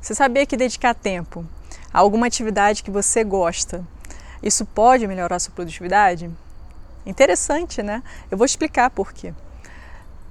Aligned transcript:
Você 0.00 0.14
sabia 0.14 0.46
que 0.46 0.56
dedicar 0.56 0.94
tempo 0.94 1.44
a 1.92 1.98
alguma 1.98 2.26
atividade 2.26 2.82
que 2.82 2.90
você 2.90 3.22
gosta, 3.22 3.84
isso 4.42 4.64
pode 4.64 5.06
melhorar 5.06 5.36
a 5.36 5.38
sua 5.38 5.52
produtividade? 5.52 6.30
Interessante, 7.04 7.82
né? 7.82 8.02
Eu 8.30 8.38
vou 8.38 8.46
explicar 8.46 8.88
por 8.90 9.12
quê. 9.12 9.34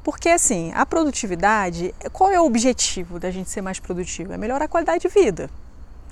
Porque 0.04 0.30
assim, 0.30 0.72
a 0.74 0.86
produtividade, 0.86 1.94
qual 2.12 2.32
é 2.32 2.42
o 2.42 2.46
objetivo 2.46 3.20
da 3.20 3.30
gente 3.30 3.50
ser 3.50 3.62
mais 3.62 3.80
produtivo? 3.80 4.34
É 4.34 4.38
melhorar 4.38 4.66
a 4.66 4.68
qualidade 4.68 5.02
de 5.02 5.08
vida. 5.08 5.50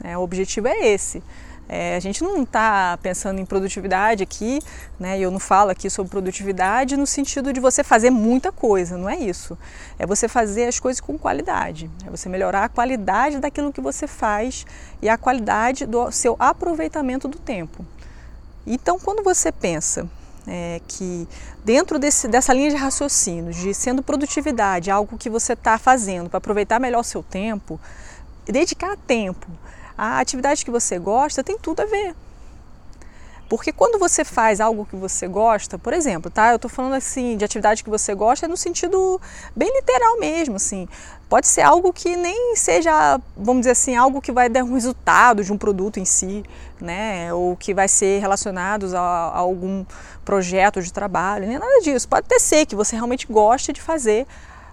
Né? 0.04 0.16
O 0.18 0.22
objetivo 0.22 0.68
é 0.68 0.88
esse. 0.88 1.24
É, 1.70 1.98
a 1.98 2.00
gente 2.00 2.24
não 2.24 2.44
está 2.44 2.98
pensando 3.02 3.40
em 3.40 3.46
produtividade 3.46 4.24
aqui, 4.24 4.60
né? 4.98 5.20
Eu 5.20 5.30
não 5.30 5.40
falo 5.40 5.70
aqui 5.70 5.90
sobre 5.90 6.10
produtividade 6.10 6.96
no 6.96 7.06
sentido 7.06 7.52
de 7.52 7.60
você 7.60 7.84
fazer 7.84 8.10
muita 8.10 8.52
coisa, 8.52 8.98
não 8.98 9.10
é 9.10 9.18
isso. 9.18 9.58
É 10.00 10.06
você 10.06 10.30
fazer 10.30 10.66
as 10.66 10.80
coisas 10.80 11.02
com 11.02 11.18
qualidade. 11.18 11.92
É 12.06 12.10
você 12.10 12.30
melhorar 12.30 12.64
a 12.64 12.70
qualidade 12.70 13.40
daquilo 13.40 13.74
que 13.74 13.82
você 13.82 14.08
faz 14.08 14.66
e 15.02 15.10
a 15.10 15.18
qualidade 15.18 15.86
do 15.86 16.10
seu 16.10 16.38
aproveitamento 16.40 17.28
do 17.28 17.38
tempo. 17.38 17.86
Então, 18.66 18.98
quando 18.98 19.22
você 19.22 19.52
pensa 19.52 20.10
é, 20.48 20.80
que 20.88 21.28
dentro 21.66 22.00
desse, 22.00 22.30
dessa 22.30 22.54
linha 22.54 22.70
de 22.70 22.78
raciocínio, 22.78 23.52
de 23.52 23.74
sendo 23.74 24.02
produtividade 24.02 24.90
algo 24.90 25.18
que 25.18 25.30
você 25.30 25.52
está 25.52 25.78
fazendo 25.78 26.30
para 26.30 26.38
aproveitar 26.38 26.80
melhor 26.80 27.02
o 27.02 27.04
seu 27.04 27.22
tempo, 27.22 27.78
dedicar 28.46 28.96
tempo 28.96 29.48
a 29.98 30.20
atividade 30.20 30.64
que 30.64 30.72
você 30.72 31.00
gosta 31.00 31.44
tem 31.44 31.58
tudo 31.58 31.82
a 31.82 31.86
ver. 31.86 32.16
Porque 33.50 33.72
quando 33.72 33.98
você 33.98 34.26
faz 34.26 34.60
algo 34.60 34.86
que 34.86 34.96
você 34.96 35.26
gosta, 35.26 35.80
por 35.80 35.94
exemplo, 35.94 36.30
tá? 36.30 36.50
Eu 36.50 36.58
estou 36.58 36.70
falando 36.70 36.96
assim 36.96 37.38
de 37.38 37.46
atividade 37.46 37.82
que 37.82 37.90
você 37.90 38.14
gosta 38.14 38.46
no 38.46 38.58
sentido 38.58 39.22
bem 39.56 39.74
literal 39.74 40.20
mesmo, 40.20 40.58
assim. 40.58 40.88
Pode 41.30 41.48
ser 41.48 41.62
algo 41.62 41.94
que 41.94 42.18
nem 42.18 42.56
seja, 42.58 43.20
vamos 43.38 43.62
dizer 43.62 43.72
assim, 43.72 43.96
algo 43.96 44.22
que 44.22 44.34
vai 44.34 44.50
dar 44.50 44.64
um 44.64 44.74
resultado 44.74 45.46
de 45.46 45.54
um 45.54 45.58
produto 45.58 45.98
em 45.98 46.04
si, 46.04 46.44
né? 46.80 47.34
Ou 47.34 47.56
que 47.56 47.74
vai 47.74 47.88
ser 47.88 48.20
relacionado 48.20 48.94
a, 48.96 49.00
a 49.00 49.38
algum 49.38 49.86
projeto 50.26 50.82
de 50.82 50.92
trabalho, 50.92 51.48
nem 51.48 51.58
nada 51.58 51.82
disso. 51.82 52.08
Pode 52.08 52.26
até 52.26 52.40
ser 52.40 52.66
que 52.66 52.76
você 52.76 52.98
realmente 52.98 53.28
goste 53.28 53.72
de 53.72 53.82
fazer 53.82 54.28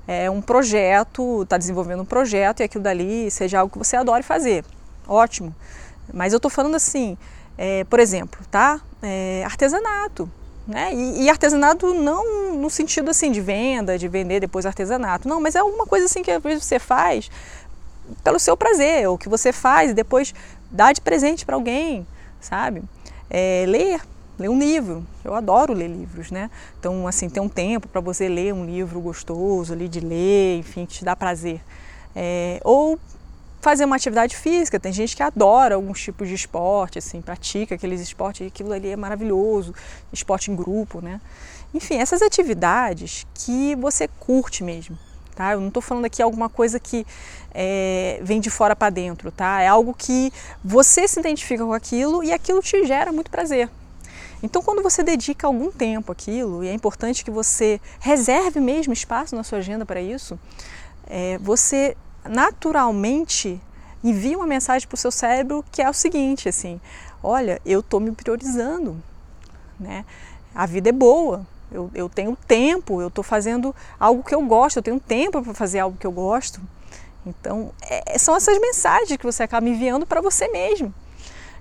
é, 0.07 0.29
um 0.29 0.43
projeto, 0.43 1.43
está 1.43 1.57
desenvolvendo 1.57 2.03
um 2.03 2.07
projeto 2.07 2.59
e 2.59 2.65
aquilo 2.65 2.83
dali 2.83 3.31
seja 3.31 3.61
algo 3.61 3.73
que 3.73 3.79
você 3.79 3.97
adore 3.97 4.25
fazer 4.25 4.65
ótimo. 5.07 5.55
Mas 6.13 6.33
eu 6.33 6.37
estou 6.39 6.51
falando 6.51 6.75
assim, 6.75 7.17
é, 7.57 7.85
por 7.85 8.01
exemplo, 8.01 8.41
tá? 8.51 8.81
É, 9.03 9.43
artesanato. 9.45 10.31
Né? 10.67 10.95
E, 10.95 11.25
e, 11.25 11.31
artesanato 11.31 11.93
não 11.93 12.57
no 12.57 12.71
sentido 12.71 13.11
assim 13.11 13.31
de 13.31 13.41
venda, 13.41 13.99
de 13.99 14.09
vender 14.09 14.41
depois 14.41 14.65
artesanato, 14.65 15.29
não, 15.29 15.39
mas 15.39 15.55
é 15.55 15.59
alguma 15.59 15.85
coisa 15.85 16.07
assim 16.07 16.23
que 16.23 16.31
às 16.31 16.43
vezes 16.43 16.65
você 16.65 16.79
faz 16.79 17.31
pelo 18.23 18.39
seu 18.39 18.57
prazer, 18.57 19.09
ou 19.09 19.19
que 19.19 19.29
você 19.29 19.53
faz 19.53 19.91
e 19.91 19.95
depois 19.95 20.35
dá 20.71 20.93
de 20.93 21.01
presente 21.01 21.45
para 21.45 21.55
alguém, 21.55 22.07
sabe? 22.41 22.83
É, 23.31 23.65
ler, 23.67 24.01
ler 24.39 24.49
um 24.49 24.59
livro. 24.59 25.07
Eu 25.25 25.35
adoro 25.35 25.73
ler 25.73 25.89
livros, 25.89 26.31
né? 26.31 26.51
Então, 26.79 27.07
assim, 27.07 27.29
ter 27.29 27.41
um 27.41 27.49
tempo 27.49 27.89
para 27.89 28.01
você 28.01 28.29
ler 28.29 28.53
um 28.53 28.65
livro 28.65 29.01
gostoso 29.01 29.73
ali 29.73 29.89
de 29.89 30.01
ler, 30.01 30.59
enfim, 30.59 30.87
que 30.87 30.95
te 30.95 31.05
dá 31.05 31.17
prazer. 31.17 31.61
É, 32.15 32.61
ou 32.63 32.99
fazer 33.65 33.87
uma 33.87 33.97
atividade 33.97 34.37
física. 34.37 34.79
Tem 34.79 34.93
gente 34.93 35.17
que 35.17 35.23
adora 35.23 35.75
alguns 35.75 35.99
tipos 35.99 36.29
de 36.29 36.35
esporte, 36.35 36.99
assim, 36.99 37.23
pratica 37.23 37.75
aqueles 37.75 37.99
esportes 38.03 38.43
e 38.43 38.49
aquilo 38.49 38.75
ali 38.75 38.91
é 38.91 38.97
maravilhoso, 38.97 39.75
esporte 40.13 40.51
em 40.51 40.55
grupo, 40.55 41.01
né? 41.01 41.19
Enfim, 41.73 41.95
essas 41.95 42.21
atividades 42.21 43.27
que 43.35 43.75
você 43.77 44.07
curte 44.21 44.63
mesmo, 44.63 44.99
tá? 45.35 45.53
Eu 45.53 45.61
não 45.61 45.69
estou 45.69 45.81
falando 45.83 46.05
aqui 46.05 46.21
alguma 46.21 46.51
coisa 46.51 46.79
que 46.79 47.07
é, 47.55 48.21
vem 48.23 48.39
de 48.39 48.51
fora 48.51 48.77
para 48.77 48.91
dentro, 48.91 49.33
tá? 49.33 49.63
É 49.63 49.67
algo 49.67 49.95
que 49.95 50.31
você 50.63 51.09
se 51.09 51.19
identifica 51.19 51.65
com 51.65 51.73
aquilo 51.73 52.23
e 52.23 52.35
aquilo 52.35 52.61
te 52.61 52.85
gera 52.85 53.11
muito 53.13 53.31
prazer. 53.31 53.71
Então, 54.43 54.61
quando 54.61 54.83
você 54.83 55.03
dedica 55.03 55.47
algum 55.47 55.73
tempo 55.73 56.13
àquilo, 56.13 56.63
e 56.63 56.69
é 56.69 56.75
importante 56.75 57.25
que 57.25 57.31
você 57.31 57.81
reserve 57.99 58.61
mesmo 58.61 58.93
espaço 58.93 59.35
na 59.35 59.43
sua 59.43 59.57
agenda 59.57 59.87
para 59.87 60.03
isso, 60.03 60.39
é, 61.07 61.39
você 61.39 61.97
naturalmente 62.29 63.61
envia 64.03 64.37
uma 64.37 64.47
mensagem 64.47 64.87
para 64.87 64.95
o 64.95 64.99
seu 64.99 65.11
cérebro 65.11 65.65
que 65.73 65.81
é 65.81 65.89
o 65.89 65.95
seguinte, 65.95 66.49
assim, 66.49 66.81
olha, 67.23 67.61
eu 67.65 67.81
estou 67.81 68.01
me 68.01 68.13
priorizando, 68.13 68.97
né? 69.81 70.05
A 70.55 70.67
vida 70.67 70.91
é 70.91 70.93
boa, 70.93 71.47
eu, 71.73 71.91
eu 71.95 72.09
tenho 72.09 72.37
tempo, 72.47 73.01
eu 73.01 73.09
estou 73.09 73.25
fazendo 73.25 73.75
algo 73.99 74.23
que 74.23 74.35
eu 74.35 74.43
gosto, 74.43 74.77
eu 74.77 74.83
tenho 74.83 75.01
tempo 75.01 75.43
para 75.43 75.55
fazer 75.55 75.81
algo 75.81 75.97
que 75.97 76.07
eu 76.07 76.13
gosto. 76.13 76.61
Então, 77.27 77.73
é, 77.83 78.19
são 78.19 78.37
essas 78.37 78.61
mensagens 78.61 79.17
que 79.17 79.25
você 79.25 79.43
acaba 79.43 79.69
enviando 79.69 80.07
para 80.07 80.21
você 80.21 80.47
mesmo. 80.49 80.93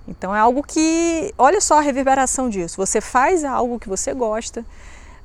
Então, 0.06 0.36
é 0.36 0.38
algo 0.38 0.62
que, 0.62 1.32
olha 1.38 1.60
só 1.60 1.78
a 1.78 1.80
reverberação 1.80 2.50
disso. 2.50 2.76
Você 2.76 3.00
faz 3.00 3.42
algo 3.42 3.80
que 3.80 3.88
você 3.88 4.12
gosta, 4.12 4.64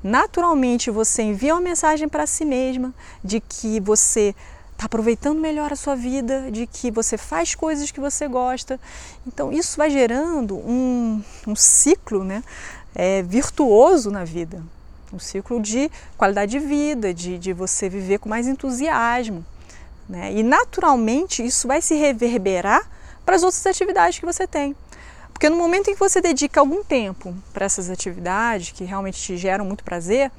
naturalmente 0.02 0.90
você 0.90 1.22
envia 1.22 1.54
uma 1.54 1.60
mensagem 1.60 2.08
para 2.08 2.26
si 2.26 2.44
mesma 2.44 2.94
de 3.22 3.40
que 3.40 3.78
você 3.80 4.34
está 4.80 4.86
aproveitando 4.86 5.38
melhor 5.38 5.70
a 5.70 5.76
sua 5.76 5.94
vida, 5.94 6.50
de 6.50 6.66
que 6.66 6.90
você 6.90 7.18
faz 7.18 7.54
coisas 7.54 7.90
que 7.90 8.00
você 8.00 8.26
gosta. 8.26 8.80
Então 9.26 9.52
isso 9.52 9.76
vai 9.76 9.90
gerando 9.90 10.56
um, 10.56 11.22
um 11.46 11.54
ciclo 11.54 12.24
né, 12.24 12.42
é, 12.94 13.22
virtuoso 13.22 14.10
na 14.10 14.24
vida, 14.24 14.62
um 15.12 15.18
ciclo 15.18 15.60
de 15.60 15.90
qualidade 16.16 16.52
de 16.52 16.58
vida, 16.58 17.12
de, 17.12 17.36
de 17.36 17.52
você 17.52 17.90
viver 17.90 18.18
com 18.20 18.30
mais 18.30 18.48
entusiasmo. 18.48 19.44
Né? 20.08 20.32
E 20.32 20.42
naturalmente 20.42 21.44
isso 21.44 21.68
vai 21.68 21.82
se 21.82 21.94
reverberar 21.94 22.88
para 23.24 23.36
as 23.36 23.42
outras 23.42 23.66
atividades 23.66 24.18
que 24.18 24.24
você 24.24 24.46
tem. 24.46 24.74
Porque 25.30 25.50
no 25.50 25.56
momento 25.56 25.90
em 25.90 25.92
que 25.92 26.00
você 26.00 26.22
dedica 26.22 26.58
algum 26.58 26.82
tempo 26.82 27.34
para 27.52 27.66
essas 27.66 27.90
atividades 27.90 28.70
que 28.70 28.84
realmente 28.84 29.20
te 29.20 29.36
geram 29.36 29.64
muito 29.66 29.84
prazer, 29.84 30.32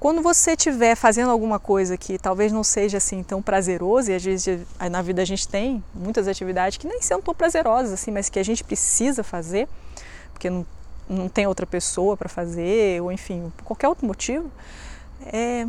quando 0.00 0.22
você 0.22 0.52
estiver 0.52 0.96
fazendo 0.96 1.30
alguma 1.30 1.58
coisa 1.60 1.94
que 1.94 2.18
talvez 2.18 2.50
não 2.50 2.64
seja 2.64 2.96
assim 2.96 3.22
tão 3.22 3.42
prazeroso, 3.42 4.10
e 4.10 4.14
às 4.14 4.24
vezes 4.24 4.66
na 4.90 5.02
vida 5.02 5.20
a 5.20 5.26
gente 5.26 5.46
tem 5.46 5.84
muitas 5.94 6.26
atividades 6.26 6.78
que 6.78 6.88
nem 6.88 7.02
são 7.02 7.20
tão 7.20 7.34
prazerosas 7.34 7.92
assim, 7.92 8.10
mas 8.10 8.30
que 8.30 8.38
a 8.38 8.42
gente 8.42 8.64
precisa 8.64 9.22
fazer, 9.22 9.68
porque 10.32 10.48
não, 10.48 10.66
não 11.06 11.28
tem 11.28 11.46
outra 11.46 11.66
pessoa 11.66 12.16
para 12.16 12.30
fazer, 12.30 13.02
ou 13.02 13.12
enfim, 13.12 13.52
por 13.58 13.64
qualquer 13.64 13.88
outro 13.88 14.06
motivo, 14.06 14.50
é, 15.26 15.66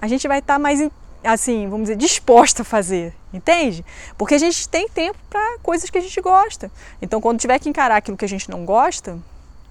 a 0.00 0.06
gente 0.06 0.28
vai 0.28 0.38
estar 0.38 0.54
tá 0.54 0.58
mais 0.60 0.88
assim, 1.24 1.68
vamos 1.68 1.88
dizer, 1.88 1.96
disposta 1.96 2.62
a 2.62 2.64
fazer, 2.64 3.12
entende? 3.32 3.84
Porque 4.16 4.36
a 4.36 4.38
gente 4.38 4.68
tem 4.68 4.88
tempo 4.88 5.18
para 5.28 5.58
coisas 5.58 5.90
que 5.90 5.98
a 5.98 6.00
gente 6.00 6.18
gosta. 6.20 6.70
Então, 7.02 7.20
quando 7.20 7.40
tiver 7.40 7.58
que 7.58 7.68
encarar 7.68 7.96
aquilo 7.96 8.16
que 8.16 8.24
a 8.24 8.28
gente 8.28 8.48
não 8.48 8.64
gosta, 8.64 9.18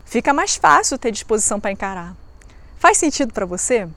fica 0.03 0.33
mais 0.33 0.57
fácil 0.57 0.97
ter 0.97 1.11
disposição 1.11 1.61
para 1.61 1.71
encarar. 1.71 2.13
Faz 2.79 2.97
sentido 2.97 3.33
para 3.33 3.45
você? 3.45 3.89